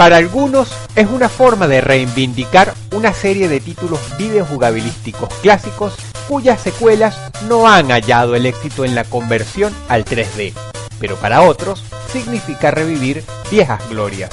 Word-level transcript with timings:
Para 0.00 0.16
algunos 0.16 0.70
es 0.96 1.08
una 1.10 1.28
forma 1.28 1.68
de 1.68 1.82
reivindicar 1.82 2.72
una 2.94 3.12
serie 3.12 3.50
de 3.50 3.60
títulos 3.60 4.00
videojugabilísticos 4.16 5.28
clásicos 5.42 5.92
cuyas 6.26 6.58
secuelas 6.58 7.18
no 7.50 7.68
han 7.68 7.90
hallado 7.90 8.34
el 8.34 8.46
éxito 8.46 8.86
en 8.86 8.94
la 8.94 9.04
conversión 9.04 9.74
al 9.90 10.06
3D, 10.06 10.54
pero 10.98 11.16
para 11.16 11.42
otros 11.42 11.84
significa 12.10 12.70
revivir 12.70 13.22
viejas 13.50 13.86
glorias. 13.90 14.30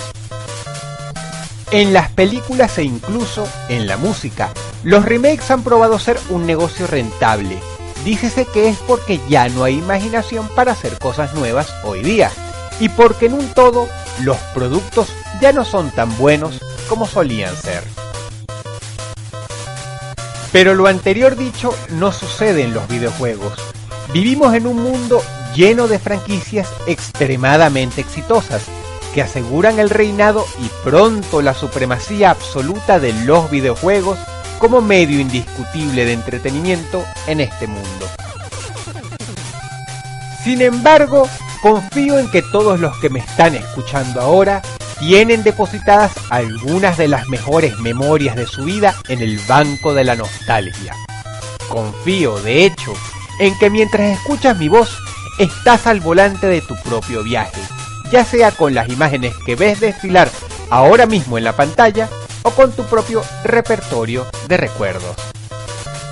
En 1.71 1.91
las 1.91 2.11
películas 2.11 2.77
e 2.77 2.83
incluso 2.83 3.45
en 3.67 3.87
la 3.87 3.97
música, 3.97 4.51
los 4.83 5.03
remakes 5.03 5.51
han 5.51 5.63
probado 5.63 5.99
ser 5.99 6.17
un 6.29 6.45
negocio 6.45 6.87
rentable. 6.87 7.59
Dícese 8.05 8.45
que 8.45 8.69
es 8.69 8.77
porque 8.87 9.19
ya 9.27 9.49
no 9.49 9.65
hay 9.65 9.79
imaginación 9.79 10.47
para 10.47 10.71
hacer 10.71 10.97
cosas 10.97 11.33
nuevas 11.33 11.67
hoy 11.83 12.03
día, 12.03 12.31
y 12.79 12.87
porque 12.87 13.25
en 13.25 13.33
un 13.33 13.47
todo 13.49 13.89
los 14.23 14.37
productos 14.53 15.09
ya 15.41 15.51
no 15.51 15.65
son 15.65 15.91
tan 15.91 16.15
buenos 16.17 16.59
como 16.89 17.07
solían 17.07 17.55
ser. 17.55 17.83
Pero 20.51 20.75
lo 20.75 20.87
anterior 20.87 21.35
dicho 21.35 21.75
no 21.91 22.11
sucede 22.11 22.63
en 22.63 22.73
los 22.73 22.87
videojuegos. 22.87 23.53
Vivimos 24.13 24.53
en 24.53 24.65
un 24.65 24.81
mundo 24.81 25.21
lleno 25.55 25.87
de 25.87 25.99
franquicias 25.99 26.69
extremadamente 26.87 28.01
exitosas 28.01 28.63
que 29.13 29.21
aseguran 29.21 29.79
el 29.79 29.89
reinado 29.89 30.45
y 30.59 30.69
pronto 30.83 31.41
la 31.41 31.53
supremacía 31.53 32.29
absoluta 32.29 32.99
de 32.99 33.13
los 33.25 33.49
videojuegos 33.49 34.17
como 34.59 34.81
medio 34.81 35.19
indiscutible 35.19 36.05
de 36.05 36.13
entretenimiento 36.13 37.03
en 37.27 37.41
este 37.41 37.67
mundo. 37.67 38.07
Sin 40.43 40.61
embargo, 40.61 41.27
confío 41.61 42.19
en 42.19 42.29
que 42.29 42.41
todos 42.41 42.79
los 42.79 42.97
que 42.99 43.09
me 43.09 43.19
están 43.19 43.55
escuchando 43.55 44.21
ahora 44.21 44.61
tienen 44.99 45.43
depositadas 45.43 46.11
algunas 46.29 46.97
de 46.97 47.07
las 47.07 47.27
mejores 47.27 47.77
memorias 47.79 48.35
de 48.35 48.47
su 48.47 48.63
vida 48.63 48.95
en 49.07 49.21
el 49.21 49.39
banco 49.47 49.93
de 49.93 50.03
la 50.03 50.15
nostalgia. 50.15 50.93
Confío, 51.69 52.39
de 52.39 52.65
hecho, 52.65 52.93
en 53.39 53.57
que 53.59 53.69
mientras 53.69 54.17
escuchas 54.17 54.57
mi 54.57 54.67
voz, 54.67 54.97
estás 55.37 55.85
al 55.85 55.99
volante 55.99 56.47
de 56.47 56.61
tu 56.61 56.75
propio 56.81 57.23
viaje, 57.23 57.61
ya 58.11 58.25
sea 58.25 58.51
con 58.51 58.73
las 58.73 58.89
imágenes 58.89 59.33
que 59.45 59.55
ves 59.55 59.79
desfilar 59.79 60.29
ahora 60.69 61.05
mismo 61.05 61.37
en 61.37 61.43
la 61.43 61.55
pantalla 61.55 62.09
o 62.43 62.51
con 62.51 62.71
tu 62.71 62.83
propio 62.83 63.21
repertorio 63.43 64.25
de 64.47 64.57
recuerdos. 64.57 65.15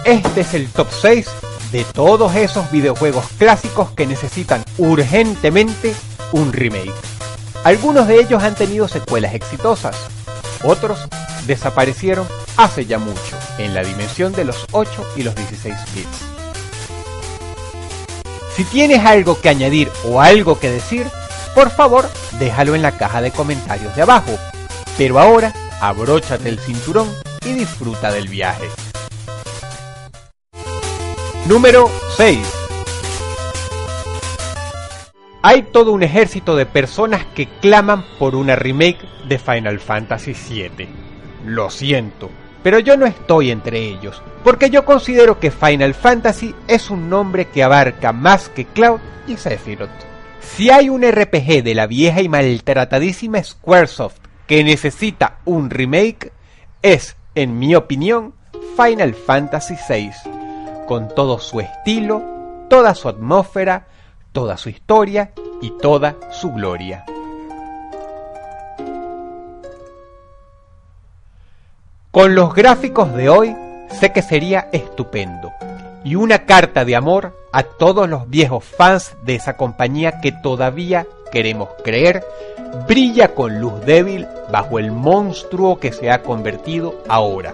Este 0.03 0.41
es 0.41 0.53
el 0.53 0.69
top 0.69 0.87
6 1.01 1.27
de 1.75 1.83
todos 1.83 2.33
esos 2.35 2.71
videojuegos 2.71 3.25
clásicos 3.37 3.91
que 3.91 4.07
necesitan 4.07 4.63
urgentemente 4.77 5.93
un 6.31 6.53
remake. 6.53 6.93
Algunos 7.65 8.07
de 8.07 8.21
ellos 8.21 8.41
han 8.41 8.55
tenido 8.55 8.87
secuelas 8.87 9.33
exitosas, 9.33 9.97
otros 10.63 10.97
desaparecieron 11.45 12.25
hace 12.55 12.85
ya 12.85 12.97
mucho, 12.97 13.37
en 13.57 13.73
la 13.73 13.83
dimensión 13.83 14.31
de 14.31 14.45
los 14.45 14.65
8 14.71 15.05
y 15.17 15.23
los 15.23 15.35
16 15.35 15.75
bits. 15.93 16.17
Si 18.55 18.63
tienes 18.63 19.05
algo 19.05 19.41
que 19.41 19.49
añadir 19.49 19.91
o 20.05 20.21
algo 20.21 20.57
que 20.57 20.71
decir, 20.71 21.05
por 21.53 21.71
favor 21.71 22.09
déjalo 22.39 22.75
en 22.75 22.83
la 22.83 22.97
caja 22.97 23.21
de 23.21 23.31
comentarios 23.31 23.93
de 23.97 24.01
abajo. 24.01 24.31
Pero 24.97 25.19
ahora, 25.19 25.51
abróchate 25.81 26.47
el 26.47 26.57
cinturón 26.57 27.13
y 27.45 27.51
disfruta 27.51 28.13
del 28.13 28.29
viaje. 28.29 28.69
Número 31.47 31.89
6 32.17 32.65
hay 35.47 35.61
todo 35.61 35.91
un 35.91 36.01
ejército 36.01 36.55
de 36.55 36.65
personas 36.65 37.23
que 37.35 37.45
claman 37.45 38.03
por 38.17 38.33
una 38.33 38.55
remake 38.55 39.05
de 39.27 39.37
Final 39.37 39.79
Fantasy 39.79 40.33
VII. 40.33 40.87
Lo 41.45 41.69
siento, 41.69 42.31
pero 42.63 42.79
yo 42.79 42.97
no 42.97 43.05
estoy 43.05 43.51
entre 43.51 43.77
ellos, 43.77 44.23
porque 44.43 44.71
yo 44.71 44.85
considero 44.85 45.39
que 45.39 45.51
Final 45.51 45.93
Fantasy 45.93 46.55
es 46.67 46.89
un 46.89 47.11
nombre 47.11 47.45
que 47.45 47.61
abarca 47.61 48.11
más 48.11 48.49
que 48.49 48.65
Cloud 48.65 48.99
y 49.27 49.37
Sephiroth. 49.37 49.91
Si 50.41 50.71
hay 50.71 50.89
un 50.89 51.03
RPG 51.03 51.61
de 51.61 51.75
la 51.75 51.85
vieja 51.85 52.23
y 52.23 52.27
maltratadísima 52.27 53.43
Squaresoft 53.43 54.17
que 54.47 54.63
necesita 54.63 55.37
un 55.45 55.69
remake, 55.69 56.31
es, 56.81 57.17
en 57.35 57.59
mi 57.59 57.75
opinión, 57.75 58.33
Final 58.75 59.13
Fantasy 59.13 59.75
VI, 59.87 60.09
con 60.87 61.07
todo 61.09 61.39
su 61.39 61.59
estilo, 61.59 62.21
toda 62.69 62.95
su 62.95 63.09
atmósfera, 63.09 63.87
toda 64.31 64.57
su 64.57 64.69
historia 64.69 65.31
y 65.61 65.71
toda 65.79 66.15
su 66.31 66.51
gloria. 66.51 67.05
Con 72.11 72.35
los 72.35 72.53
gráficos 72.53 73.13
de 73.13 73.29
hoy 73.29 73.55
sé 73.89 74.11
que 74.11 74.21
sería 74.21 74.69
estupendo 74.71 75.51
y 76.03 76.15
una 76.15 76.45
carta 76.45 76.85
de 76.85 76.95
amor 76.95 77.33
a 77.51 77.63
todos 77.63 78.07
los 78.07 78.29
viejos 78.29 78.63
fans 78.63 79.15
de 79.23 79.35
esa 79.35 79.57
compañía 79.57 80.21
que 80.21 80.31
todavía 80.31 81.07
queremos 81.31 81.69
creer 81.83 82.23
brilla 82.87 83.33
con 83.33 83.59
luz 83.59 83.85
débil 83.85 84.27
bajo 84.51 84.79
el 84.79 84.91
monstruo 84.91 85.79
que 85.79 85.91
se 85.91 86.11
ha 86.11 86.21
convertido 86.21 86.95
ahora 87.09 87.53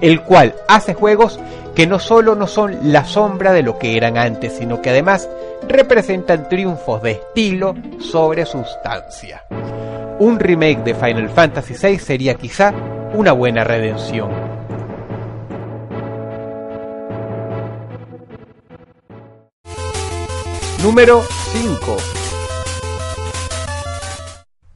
el 0.00 0.22
cual 0.22 0.54
hace 0.68 0.94
juegos 0.94 1.38
que 1.76 1.86
no 1.86 1.98
solo 1.98 2.34
no 2.34 2.46
son 2.46 2.90
la 2.90 3.04
sombra 3.04 3.52
de 3.52 3.62
lo 3.62 3.78
que 3.78 3.98
eran 3.98 4.16
antes, 4.16 4.54
sino 4.54 4.80
que 4.80 4.90
además 4.90 5.28
representan 5.68 6.48
triunfos 6.48 7.02
de 7.02 7.12
estilo 7.12 7.74
sobre 7.98 8.46
sustancia. 8.46 9.44
Un 10.18 10.40
remake 10.40 10.82
de 10.82 10.94
Final 10.94 11.28
Fantasy 11.28 11.74
VI 11.74 11.98
sería 11.98 12.34
quizá 12.34 12.72
una 13.12 13.32
buena 13.32 13.62
redención. 13.62 14.30
Número 20.82 21.22
5 21.52 21.96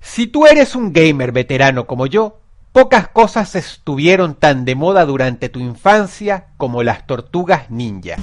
Si 0.00 0.26
tú 0.26 0.46
eres 0.46 0.74
un 0.74 0.92
gamer 0.92 1.32
veterano 1.32 1.86
como 1.86 2.06
yo, 2.06 2.40
Pocas 2.72 3.08
cosas 3.08 3.56
estuvieron 3.56 4.34
tan 4.34 4.64
de 4.64 4.76
moda 4.76 5.04
durante 5.04 5.48
tu 5.48 5.58
infancia 5.58 6.46
como 6.56 6.84
las 6.84 7.04
tortugas 7.04 7.68
ninja. 7.68 8.16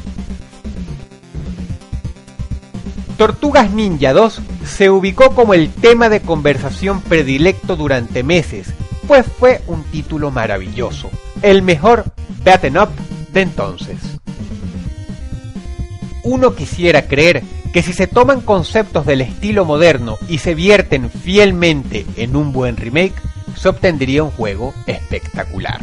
Tortugas 3.18 3.72
Ninja 3.72 4.13
2 4.13 4.41
se 4.63 4.90
ubicó 4.91 5.31
como 5.34 5.56
el 5.56 5.69
tema 5.74 6.08
de 6.08 6.22
conversación 6.22 7.02
predilecto 7.02 7.75
durante 7.75 8.24
meses, 8.24 8.74
pues 9.08 9.25
fue 9.25 9.62
un 9.66 9.84
título 9.85 10.30
maravilloso, 10.30 11.09
el 11.41 11.64
mejor 11.64 12.06
beaten 12.44 12.78
up 12.78 12.90
de 13.34 13.41
entonces. 13.41 13.97
Uno 16.24 16.53
quisiera 16.53 17.08
creer 17.08 17.44
que 17.74 17.81
si 17.81 17.91
se 17.91 18.06
toman 18.06 18.41
conceptos 18.41 19.06
del 19.06 19.22
estilo 19.22 19.66
moderno 19.66 20.18
y 20.29 20.38
se 20.38 20.53
vierten 20.53 21.09
fielmente 21.09 22.06
en 22.18 22.35
un 22.35 22.53
buen 22.53 22.78
remake, 22.78 23.16
se 23.57 23.69
obtendría 23.69 24.23
un 24.23 24.31
juego 24.31 24.73
espectacular. 24.85 25.81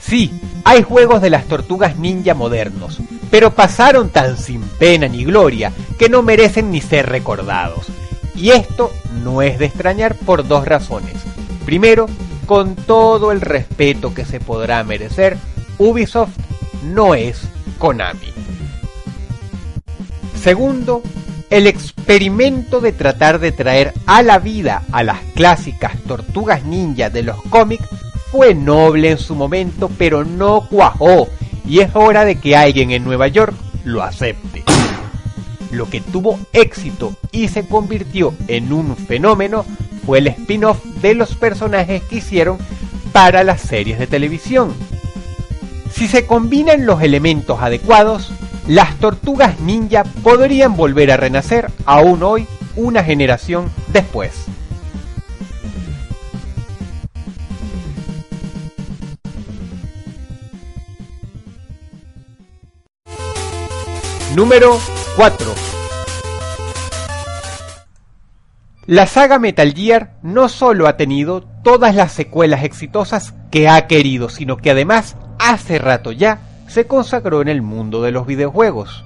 Sí, 0.00 0.32
hay 0.64 0.82
juegos 0.82 1.22
de 1.22 1.30
las 1.30 1.46
tortugas 1.46 1.96
ninja 1.96 2.34
modernos, 2.34 2.98
pero 3.30 3.52
pasaron 3.54 4.08
tan 4.08 4.36
sin 4.36 4.62
pena 4.62 5.06
ni 5.06 5.24
gloria 5.24 5.72
que 5.98 6.08
no 6.08 6.22
merecen 6.22 6.70
ni 6.70 6.80
ser 6.80 7.08
recordados. 7.08 7.86
Y 8.34 8.50
esto 8.50 8.90
no 9.22 9.42
es 9.42 9.58
de 9.58 9.66
extrañar 9.66 10.16
por 10.16 10.48
dos 10.48 10.64
razones. 10.64 11.14
Primero, 11.64 12.06
con 12.46 12.74
todo 12.74 13.30
el 13.30 13.40
respeto 13.40 14.14
que 14.14 14.24
se 14.24 14.40
podrá 14.40 14.82
merecer, 14.82 15.36
Ubisoft 15.78 16.36
no 16.82 17.14
es 17.14 17.42
Konami. 17.78 18.32
Segundo, 20.34 21.02
el 21.50 21.66
experimento 21.66 22.80
de 22.80 22.92
tratar 22.92 23.40
de 23.40 23.52
traer 23.52 23.92
a 24.06 24.22
la 24.22 24.38
vida 24.38 24.84
a 24.92 25.02
las 25.02 25.18
clásicas 25.34 26.00
tortugas 26.06 26.64
ninja 26.64 27.10
de 27.10 27.24
los 27.24 27.42
cómics 27.44 27.88
fue 28.30 28.54
noble 28.54 29.10
en 29.10 29.18
su 29.18 29.34
momento, 29.34 29.90
pero 29.98 30.24
no 30.24 30.68
cuajó, 30.68 31.28
y 31.66 31.80
es 31.80 31.90
hora 31.94 32.24
de 32.24 32.36
que 32.36 32.56
alguien 32.56 32.92
en 32.92 33.04
Nueva 33.04 33.26
York 33.26 33.54
lo 33.84 34.04
acepte. 34.04 34.62
Lo 35.72 35.90
que 35.90 36.00
tuvo 36.00 36.38
éxito 36.52 37.14
y 37.32 37.48
se 37.48 37.66
convirtió 37.66 38.32
en 38.46 38.72
un 38.72 38.96
fenómeno 38.96 39.64
fue 40.06 40.18
el 40.18 40.28
spin-off 40.28 40.84
de 41.02 41.14
los 41.14 41.34
personajes 41.34 42.02
que 42.04 42.16
hicieron 42.16 42.58
para 43.12 43.42
las 43.42 43.60
series 43.60 43.98
de 43.98 44.06
televisión. 44.06 44.72
Si 45.92 46.06
se 46.06 46.26
combinan 46.26 46.86
los 46.86 47.02
elementos 47.02 47.60
adecuados, 47.60 48.32
las 48.70 48.94
tortugas 49.00 49.58
ninja 49.58 50.04
podrían 50.22 50.76
volver 50.76 51.10
a 51.10 51.16
renacer 51.16 51.72
aún 51.86 52.22
hoy, 52.22 52.46
una 52.76 53.02
generación 53.02 53.68
después. 53.88 54.44
Número 64.36 64.78
4 65.16 65.52
La 68.86 69.08
saga 69.08 69.40
Metal 69.40 69.74
Gear 69.74 70.12
no 70.22 70.48
solo 70.48 70.86
ha 70.86 70.96
tenido 70.96 71.42
todas 71.64 71.96
las 71.96 72.12
secuelas 72.12 72.62
exitosas 72.62 73.34
que 73.50 73.68
ha 73.68 73.88
querido, 73.88 74.28
sino 74.28 74.58
que 74.58 74.70
además 74.70 75.16
hace 75.40 75.80
rato 75.80 76.12
ya 76.12 76.49
se 76.70 76.86
consagró 76.86 77.42
en 77.42 77.48
el 77.48 77.62
mundo 77.62 78.00
de 78.00 78.12
los 78.12 78.28
videojuegos. 78.28 79.04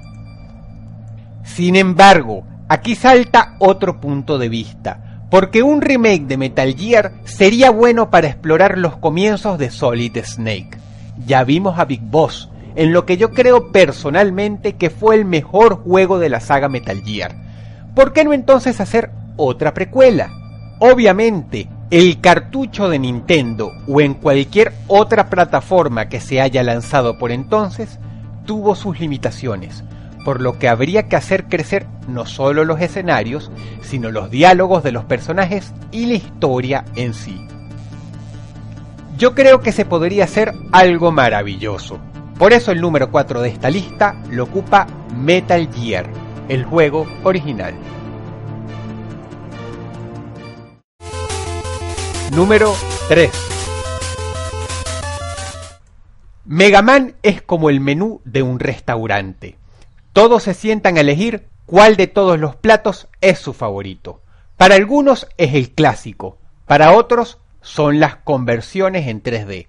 Sin 1.45 1.77
embargo, 1.77 2.45
aquí 2.69 2.95
salta 2.95 3.57
otro 3.59 4.03
punto 4.03 4.37
de 4.37 4.51
vista, 4.51 5.23
porque 5.31 5.63
un 5.63 5.81
remake 5.81 6.27
de 6.27 6.37
Metal 6.37 6.75
Gear 6.77 7.13
sería 7.25 7.71
bueno 7.71 8.11
para 8.11 8.29
explorar 8.29 8.77
los 8.77 8.99
comienzos 8.99 9.57
de 9.57 9.71
Solid 9.71 10.15
Snake. 10.23 10.77
Ya 11.25 11.43
vimos 11.43 11.79
a 11.79 11.87
Big 11.87 12.03
Boss, 12.03 12.51
en 12.77 12.93
lo 12.93 13.07
que 13.07 13.17
yo 13.17 13.31
creo 13.31 13.73
personalmente 13.73 14.75
que 14.75 14.91
fue 14.91 15.15
el 15.15 15.25
mejor 15.25 15.77
juego 15.77 16.19
de 16.19 16.29
la 16.29 16.41
saga 16.41 16.69
Metal 16.69 17.01
Gear. 17.03 17.35
¿Por 17.95 18.13
qué 18.13 18.25
no 18.25 18.35
entonces 18.35 18.79
hacer 18.79 19.11
otra 19.39 19.73
precuela? 19.73 20.31
Obviamente, 20.81 21.69
el 21.91 22.21
cartucho 22.21 22.89
de 22.89 22.99
Nintendo 22.99 23.73
o 23.87 24.01
en 24.01 24.15
cualquier 24.15 24.73
otra 24.87 25.29
plataforma 25.29 26.09
que 26.09 26.21
se 26.21 26.41
haya 26.41 26.63
lanzado 26.63 27.19
por 27.19 27.31
entonces 27.31 27.99
tuvo 28.47 28.75
sus 28.75 29.01
limitaciones, 29.01 29.85
por 30.25 30.41
lo 30.41 30.59
que 30.59 30.69
habría 30.69 31.09
que 31.09 31.17
hacer 31.17 31.45
crecer 31.45 31.87
no 32.09 32.27
solo 32.27 32.65
los 32.65 32.81
escenarios, 32.81 33.51
sino 33.83 34.11
los 34.11 34.31
diálogos 34.31 34.83
de 34.83 34.93
los 34.93 35.05
personajes 35.05 35.73
y 35.93 36.07
la 36.07 36.15
historia 36.15 36.85
en 36.97 37.15
sí. 37.15 37.41
Yo 39.17 39.35
creo 39.35 39.61
que 39.61 39.73
se 39.73 39.85
podría 39.85 40.25
hacer 40.25 40.53
algo 40.73 41.13
maravilloso, 41.13 42.01
por 42.39 42.53
eso 42.53 42.73
el 42.73 42.81
número 42.81 43.11
4 43.11 43.43
de 43.43 43.49
esta 43.51 43.71
lista 43.71 44.17
lo 44.31 44.45
ocupa 44.45 44.87
Metal 45.17 45.69
Gear, 45.73 46.07
el 46.49 46.65
juego 46.65 47.07
original. 47.23 47.75
Número 52.35 52.75
3 53.09 53.31
Mega 56.45 56.83
Man 56.83 57.15
es 57.23 57.41
como 57.43 57.71
el 57.71 57.79
menú 57.79 58.23
de 58.25 58.43
un 58.43 58.59
restaurante. 58.59 59.57
Todos 60.13 60.43
se 60.43 60.55
sientan 60.55 60.97
a 60.97 61.03
elegir 61.03 61.47
cuál 61.65 61.95
de 61.95 62.09
todos 62.09 62.41
los 62.41 62.57
platos 62.57 63.07
es 63.21 63.39
su 63.39 63.53
favorito. 63.53 64.21
Para 64.57 64.75
algunos 64.75 65.29
es 65.37 65.55
el 65.55 65.71
clásico, 65.71 66.39
para 66.67 66.93
otros 66.93 67.39
son 67.61 68.01
las 68.01 68.17
conversiones 68.17 69.07
en 69.07 69.23
3D. 69.23 69.69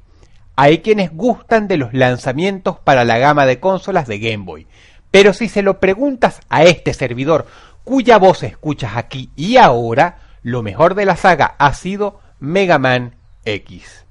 Hay 0.55 0.79
quienes 0.79 1.11
gustan 1.13 1.67
de 1.67 1.77
los 1.77 1.93
lanzamientos 1.93 2.79
para 2.79 3.05
la 3.05 3.19
gama 3.19 3.45
de 3.45 3.59
consolas 3.59 4.07
de 4.07 4.17
Game 4.17 4.43
Boy, 4.43 4.65
pero 5.11 5.33
si 5.33 5.49
se 5.49 5.61
lo 5.61 5.79
preguntas 5.79 6.39
a 6.49 6.63
este 6.63 6.95
servidor 6.95 7.45
cuya 7.83 8.17
voz 8.17 8.41
escuchas 8.41 8.93
aquí 8.95 9.29
y 9.35 9.57
ahora, 9.57 10.17
lo 10.41 10.63
mejor 10.63 10.95
de 10.95 11.05
la 11.05 11.15
saga 11.15 11.53
ha 11.59 11.71
sido 11.75 12.24
Mega 12.39 12.79
Man 12.79 13.15
X. 13.45 14.05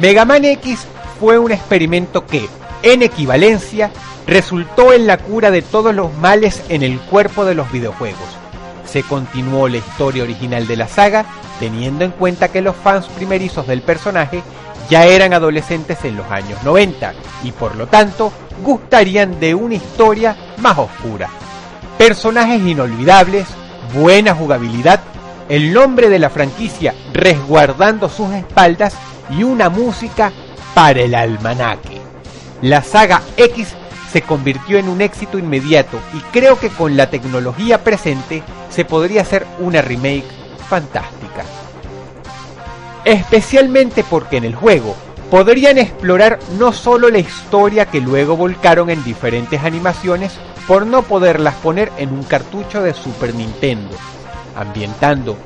Mega 0.00 0.24
Man 0.24 0.44
X 0.44 0.86
fue 1.18 1.38
un 1.38 1.52
experimento 1.52 2.26
que, 2.26 2.48
en 2.82 3.02
equivalencia, 3.02 3.90
resultó 4.26 4.92
en 4.92 5.06
la 5.06 5.18
cura 5.18 5.50
de 5.50 5.62
todos 5.62 5.94
los 5.94 6.14
males 6.14 6.62
en 6.68 6.82
el 6.82 6.98
cuerpo 6.98 7.44
de 7.44 7.54
los 7.54 7.70
videojuegos 7.70 8.40
se 8.90 9.02
continuó 9.04 9.68
la 9.68 9.76
historia 9.76 10.24
original 10.24 10.66
de 10.66 10.76
la 10.76 10.88
saga, 10.88 11.24
teniendo 11.60 12.04
en 12.04 12.10
cuenta 12.10 12.48
que 12.48 12.60
los 12.60 12.74
fans 12.74 13.06
primerizos 13.06 13.66
del 13.66 13.82
personaje 13.82 14.42
ya 14.88 15.04
eran 15.06 15.32
adolescentes 15.32 16.04
en 16.04 16.16
los 16.16 16.28
años 16.30 16.62
90 16.64 17.14
y 17.44 17.52
por 17.52 17.76
lo 17.76 17.86
tanto 17.86 18.32
gustarían 18.64 19.38
de 19.38 19.54
una 19.54 19.76
historia 19.76 20.36
más 20.58 20.76
oscura. 20.76 21.30
Personajes 22.00 22.62
inolvidables, 22.62 23.46
buena 23.92 24.34
jugabilidad, 24.34 25.00
el 25.50 25.74
nombre 25.74 26.08
de 26.08 26.18
la 26.18 26.30
franquicia 26.30 26.94
resguardando 27.12 28.08
sus 28.08 28.32
espaldas 28.32 28.94
y 29.28 29.42
una 29.42 29.68
música 29.68 30.32
para 30.72 31.02
el 31.02 31.14
almanaque. 31.14 32.00
La 32.62 32.82
saga 32.82 33.20
X 33.36 33.74
se 34.10 34.22
convirtió 34.22 34.78
en 34.78 34.88
un 34.88 35.02
éxito 35.02 35.36
inmediato 35.36 36.00
y 36.14 36.20
creo 36.32 36.58
que 36.58 36.70
con 36.70 36.96
la 36.96 37.10
tecnología 37.10 37.84
presente 37.84 38.42
se 38.70 38.86
podría 38.86 39.20
hacer 39.20 39.46
una 39.58 39.82
remake 39.82 40.24
fantástica. 40.70 41.44
Especialmente 43.04 44.04
porque 44.08 44.38
en 44.38 44.44
el 44.44 44.54
juego 44.54 44.96
podrían 45.30 45.76
explorar 45.76 46.38
no 46.58 46.72
solo 46.72 47.10
la 47.10 47.18
historia 47.18 47.84
que 47.84 48.00
luego 48.00 48.38
volcaron 48.38 48.88
en 48.88 49.04
diferentes 49.04 49.62
animaciones 49.62 50.32
por 50.66 50.86
no 50.86 51.02
poderlas 51.02 51.54
poner 51.56 51.90
en 51.96 52.12
un 52.12 52.22
cartucho 52.22 52.82
de 52.82 52.94
Super 52.94 53.34
Nintendo, 53.34 53.96
ambientando 54.56 55.36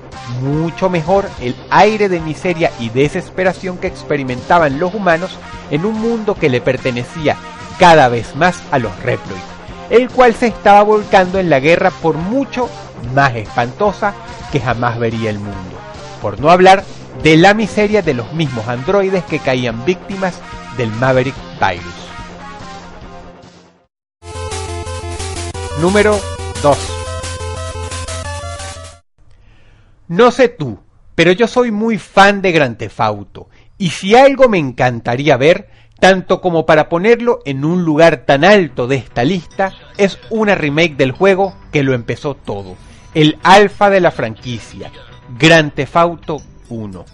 mucho 0.40 0.88
mejor 0.88 1.28
el 1.40 1.54
aire 1.70 2.08
de 2.08 2.20
miseria 2.20 2.70
y 2.78 2.88
desesperación 2.88 3.78
que 3.78 3.86
experimentaban 3.86 4.78
los 4.78 4.94
humanos 4.94 5.38
en 5.70 5.84
un 5.84 6.00
mundo 6.00 6.34
que 6.34 6.48
le 6.48 6.60
pertenecía 6.60 7.36
cada 7.78 8.08
vez 8.08 8.34
más 8.36 8.62
a 8.70 8.78
los 8.78 8.96
Reploid, 9.02 9.40
el 9.90 10.08
cual 10.08 10.34
se 10.34 10.46
estaba 10.46 10.82
volcando 10.82 11.38
en 11.38 11.50
la 11.50 11.60
guerra 11.60 11.90
por 11.90 12.16
mucho 12.16 12.68
más 13.14 13.34
espantosa 13.34 14.14
que 14.52 14.60
jamás 14.60 14.98
vería 14.98 15.30
el 15.30 15.38
mundo. 15.38 15.78
Por 16.22 16.40
no 16.40 16.50
hablar 16.50 16.84
de 17.22 17.36
la 17.36 17.54
miseria 17.54 18.02
de 18.02 18.14
los 18.14 18.32
mismos 18.32 18.66
androides 18.68 19.24
que 19.24 19.38
caían 19.38 19.84
víctimas 19.84 20.40
del 20.76 20.90
Maverick 20.92 21.34
Virus. 21.60 22.03
Número 25.84 26.18
2 26.62 26.78
No 30.08 30.30
sé 30.30 30.48
tú, 30.48 30.78
pero 31.14 31.30
yo 31.32 31.46
soy 31.46 31.72
muy 31.72 31.98
fan 31.98 32.40
de 32.40 32.52
Grand 32.52 32.78
Theft 32.78 33.00
Auto, 33.00 33.50
y 33.76 33.90
si 33.90 34.14
algo 34.14 34.48
me 34.48 34.56
encantaría 34.56 35.36
ver 35.36 35.68
tanto 36.00 36.40
como 36.40 36.64
para 36.64 36.88
ponerlo 36.88 37.40
en 37.44 37.66
un 37.66 37.84
lugar 37.84 38.24
tan 38.24 38.46
alto 38.46 38.86
de 38.86 38.96
esta 38.96 39.24
lista, 39.24 39.74
es 39.98 40.18
una 40.30 40.54
remake 40.54 40.96
del 40.96 41.12
juego 41.12 41.54
que 41.70 41.82
lo 41.82 41.92
empezó 41.92 42.34
todo, 42.34 42.78
el 43.12 43.36
alfa 43.42 43.90
de 43.90 44.00
la 44.00 44.10
franquicia, 44.10 44.90
Grand 45.38 45.74
Theft 45.74 45.96
Auto 45.96 46.40
1. 46.70 47.04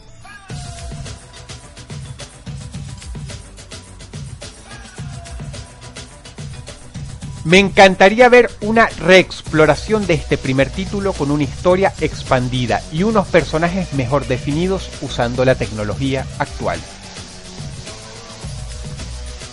Me 7.44 7.58
encantaría 7.58 8.28
ver 8.28 8.50
una 8.60 8.86
reexploración 8.86 10.06
de 10.06 10.14
este 10.14 10.36
primer 10.36 10.68
título 10.68 11.14
con 11.14 11.30
una 11.30 11.44
historia 11.44 11.94
expandida 12.00 12.82
y 12.92 13.02
unos 13.02 13.26
personajes 13.28 13.94
mejor 13.94 14.26
definidos 14.26 14.90
usando 15.00 15.46
la 15.46 15.54
tecnología 15.54 16.26
actual. 16.38 16.78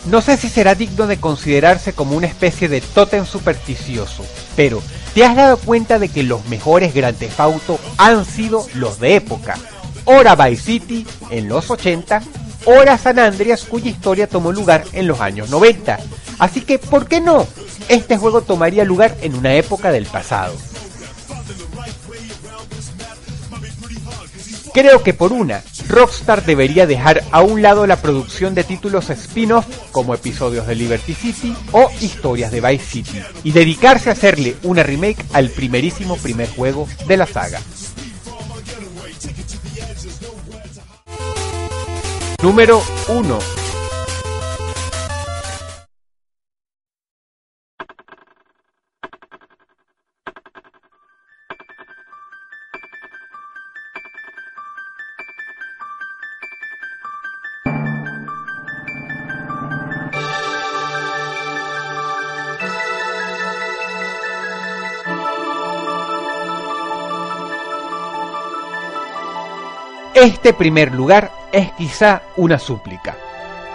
No 0.08 0.22
sé 0.22 0.36
si 0.36 0.50
será 0.50 0.76
digno 0.76 1.08
de 1.08 1.18
considerarse 1.18 1.94
como 1.94 2.16
una 2.16 2.28
especie 2.28 2.68
de 2.68 2.82
tótem 2.82 3.26
supersticioso, 3.26 4.26
pero 4.58 4.82
¿te 5.14 5.24
has 5.24 5.36
dado 5.36 5.58
cuenta 5.58 5.98
de 5.98 6.10
que 6.10 6.24
los 6.24 6.46
mejores 6.48 6.94
Grand 6.94 7.18
Theft 7.18 7.40
Auto 7.40 7.80
han 7.98 8.26
sido 8.26 8.66
los 8.74 9.00
de 9.00 9.16
época? 9.16 9.56
Ora 10.04 10.36
Vice 10.36 10.62
City 10.62 11.08
en 11.30 11.48
los 11.48 11.70
80, 11.70 12.22
ora 12.66 12.98
San 12.98 13.20
Andreas 13.20 13.64
cuya 13.64 13.90
historia 13.90 14.28
tomó 14.28 14.52
lugar 14.52 14.84
en 14.92 15.08
los 15.08 15.22
años 15.22 15.50
90. 15.50 16.00
Así 16.40 16.62
que, 16.62 16.80
¿por 16.80 17.08
qué 17.08 17.20
no? 17.20 17.48
Este 17.90 18.18
juego 18.18 18.42
tomaría 18.42 18.84
lugar 18.84 19.16
en 19.22 19.36
una 19.36 19.54
época 19.56 19.92
del 19.92 20.06
pasado. 20.06 20.54
Creo 24.74 25.02
que 25.02 25.14
por 25.14 25.34
una, 25.34 25.64
Rockstar 25.88 26.46
debería 26.46 26.86
dejar 26.86 27.24
a 27.32 27.42
un 27.42 27.62
lado 27.62 27.88
la 27.88 27.96
producción 27.96 28.54
de 28.54 28.64
títulos 28.64 29.10
spin-off 29.10 29.66
como 29.92 30.14
episodios 30.14 30.68
de 30.68 30.76
Liberty 30.76 31.14
City 31.14 31.56
o 31.72 31.90
historias 32.02 32.52
de 32.52 32.62
Vice 32.62 32.86
City 32.86 33.22
y 33.44 33.52
dedicarse 33.54 34.10
a 34.10 34.14
hacerle 34.14 34.56
una 34.64 34.84
remake 34.84 35.26
al 35.34 35.50
primerísimo 35.50 36.18
primer 36.18 36.50
juego 36.50 36.88
de 37.08 37.18
la 37.18 37.26
saga. 37.26 37.60
Número 42.44 42.84
1 43.08 43.57
Este 70.20 70.52
primer 70.52 70.96
lugar 70.96 71.32
es 71.52 71.72
quizá 71.74 72.24
una 72.38 72.58
súplica. 72.58 73.16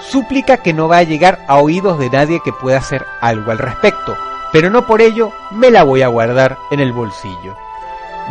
súplica 0.01 0.57
que 0.57 0.73
no 0.73 0.89
va 0.89 0.97
a 0.97 1.03
llegar 1.05 1.39
a 1.47 1.59
oídos 1.59 2.01
de 2.01 2.11
nadie 2.11 2.41
que 2.45 2.53
pueda 2.53 2.79
hacer 2.79 3.07
algo 3.21 3.53
al 3.53 3.59
respecto, 3.59 4.17
pero 4.53 4.69
no 4.69 4.85
por 4.85 5.03
ello 5.03 5.31
me 5.53 5.71
la 5.71 5.85
voy 5.85 6.03
a 6.03 6.09
guardar 6.09 6.59
en 6.73 6.81
el 6.81 6.93
bolsillo. 6.93 7.57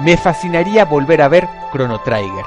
Me 0.01 0.18
fascinaría 0.18 0.84
volver 0.84 1.22
a 1.22 1.30
ver 1.30 1.48
Chrono 1.72 2.01
Trigger, 2.01 2.44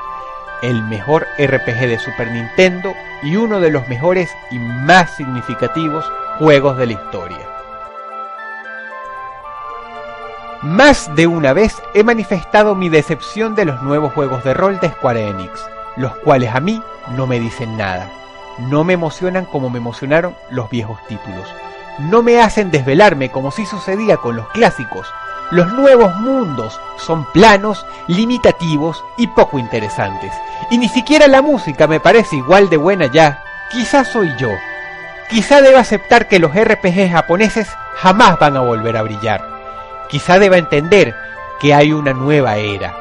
el 0.61 0.83
mejor 0.83 1.27
RPG 1.39 1.89
de 1.89 1.99
Super 1.99 2.31
Nintendo 2.31 2.93
y 3.23 3.37
uno 3.37 3.59
de 3.59 3.71
los 3.71 3.89
mejores 3.89 4.31
y 4.51 4.59
más 4.59 5.17
significativos 5.17 6.05
juegos 6.39 6.77
de 6.77 6.87
la 6.89 6.93
historia. 6.93 7.54
Más 10.65 11.15
de 11.15 11.27
una 11.27 11.53
vez 11.53 11.83
he 11.93 12.03
manifestado 12.03 12.75
mi 12.75 12.89
decepción 12.89 13.55
de 13.55 13.67
los 13.67 13.83
nuevos 13.83 14.15
juegos 14.15 14.43
de 14.45 14.55
rol 14.55 14.81
de 14.81 14.89
Square 14.89 15.29
Enix, 15.29 15.63
los 15.97 16.17
cuales 16.17 16.55
a 16.55 16.61
mí 16.61 16.83
no 17.11 17.27
me 17.27 17.39
dicen 17.39 17.77
nada. 17.77 18.11
No 18.57 18.83
me 18.83 18.95
emocionan 18.95 19.45
como 19.45 19.69
me 19.69 19.77
emocionaron 19.77 20.35
los 20.49 20.71
viejos 20.71 20.99
títulos. 21.07 21.47
No 21.99 22.23
me 22.23 22.41
hacen 22.41 22.71
desvelarme 22.71 23.31
como 23.31 23.51
si 23.51 23.67
sucedía 23.67 24.17
con 24.17 24.37
los 24.37 24.49
clásicos. 24.53 25.07
Los 25.51 25.71
nuevos 25.75 26.17
mundos 26.17 26.81
son 26.97 27.31
planos, 27.33 27.85
limitativos 28.07 29.05
y 29.19 29.27
poco 29.27 29.59
interesantes. 29.59 30.33
Y 30.71 30.79
ni 30.79 30.89
siquiera 30.89 31.29
la 31.29 31.43
música 31.43 31.87
me 31.87 32.01
parece 32.01 32.37
igual 32.37 32.71
de 32.71 32.79
buena 32.79 33.05
ya. 33.13 33.45
Quizás 33.71 34.09
soy 34.09 34.33
yo. 34.39 34.49
Quizá 35.29 35.61
deba 35.61 35.81
aceptar 35.81 36.27
que 36.27 36.39
los 36.39 36.55
RPG 36.55 37.11
japoneses 37.11 37.69
jamás 37.97 38.39
van 38.39 38.57
a 38.57 38.61
volver 38.61 38.97
a 38.97 39.03
brillar 39.03 39.54
Quizá 40.09 40.39
deba 40.39 40.59
entender 40.59 41.15
que 41.61 41.75
hay 41.75 41.93
una 41.93 42.13
nueva 42.13 42.57
era. 42.57 42.95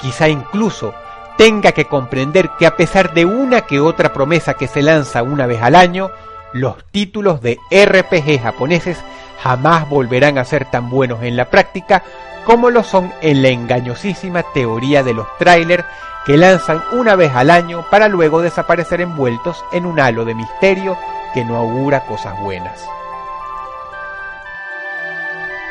Quizá 0.00 0.28
incluso 0.28 0.94
tenga 1.36 1.72
que 1.72 1.86
comprender 1.86 2.50
que 2.58 2.66
a 2.66 2.76
pesar 2.76 3.14
de 3.14 3.24
una 3.24 3.62
que 3.62 3.80
otra 3.80 4.12
promesa 4.12 4.54
que 4.54 4.68
se 4.68 4.82
lanza 4.82 5.22
una 5.22 5.46
vez 5.46 5.62
al 5.62 5.74
año, 5.74 6.10
los 6.52 6.84
títulos 6.90 7.40
de 7.40 7.58
RPG 7.70 8.42
japoneses 8.42 8.98
jamás 9.42 9.88
volverán 9.88 10.38
a 10.38 10.44
ser 10.44 10.66
tan 10.70 10.90
buenos 10.90 11.22
en 11.22 11.36
la 11.36 11.46
práctica 11.46 12.02
como 12.44 12.70
lo 12.70 12.82
son 12.82 13.12
en 13.20 13.42
la 13.42 13.48
engañosísima 13.48 14.42
teoría 14.54 15.02
de 15.02 15.14
los 15.14 15.26
trailers 15.38 15.84
que 16.26 16.36
lanzan 16.36 16.82
una 16.92 17.16
vez 17.16 17.32
al 17.34 17.50
año 17.50 17.84
para 17.90 18.08
luego 18.08 18.42
desaparecer 18.42 19.00
envueltos 19.00 19.64
en 19.72 19.86
un 19.86 20.00
halo 20.00 20.24
de 20.24 20.34
misterio 20.34 20.96
que 21.32 21.44
no 21.44 21.56
augura 21.56 22.04
cosas 22.06 22.38
buenas. 22.40 22.84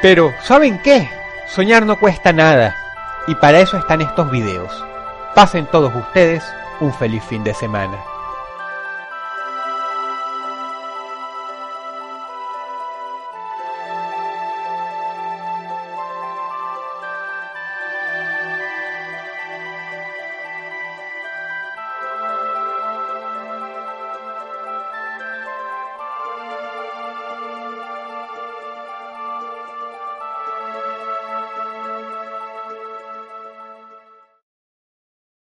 Pero, 0.01 0.33
¿saben 0.43 0.79
qué? 0.79 1.09
Soñar 1.47 1.85
no 1.85 1.99
cuesta 1.99 2.31
nada. 2.31 2.75
Y 3.27 3.35
para 3.35 3.59
eso 3.59 3.77
están 3.77 4.01
estos 4.01 4.31
videos. 4.31 4.71
Pasen 5.35 5.65
todos 5.65 5.93
ustedes 5.93 6.43
un 6.79 6.93
feliz 6.93 7.23
fin 7.23 7.43
de 7.43 7.53
semana. 7.53 7.97